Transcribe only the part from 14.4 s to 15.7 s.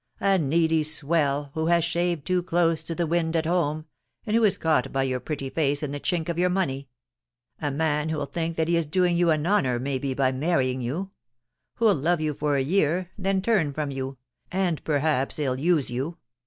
and perhaps ill